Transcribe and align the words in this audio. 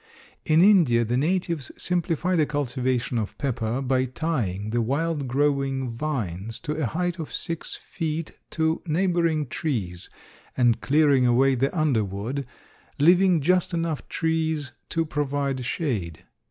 In 0.47 0.63
India 0.63 1.05
the 1.05 1.15
natives 1.15 1.71
simplify 1.77 2.35
the 2.35 2.47
cultivation 2.47 3.19
of 3.19 3.37
pepper 3.37 3.83
by 3.83 4.05
tying 4.05 4.71
the 4.71 4.81
wild 4.81 5.27
growing 5.27 5.87
vines 5.87 6.57
to 6.61 6.71
a 6.71 6.87
height 6.87 7.19
of 7.19 7.31
six 7.31 7.75
feet 7.75 8.31
to 8.49 8.81
neighboring 8.87 9.45
trees 9.45 10.09
and 10.57 10.81
clearing 10.81 11.27
away 11.27 11.53
the 11.53 11.69
under 11.79 12.03
wood, 12.03 12.47
leaving 12.97 13.41
just 13.41 13.75
enough 13.75 14.09
trees 14.09 14.71
to 14.89 15.05
provide 15.05 15.63
shade. 15.63 16.25